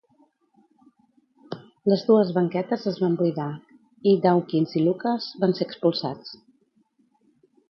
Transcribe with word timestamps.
Les 1.93 2.05
dues 2.07 2.31
banquetes 2.37 2.85
es 2.93 2.97
van 3.03 3.19
buidar 3.19 3.47
i 4.13 4.15
Dawkins 4.25 4.75
i 4.81 4.85
Lucas 4.87 5.29
van 5.45 5.55
ser 5.61 5.69
expulsats. 5.69 6.35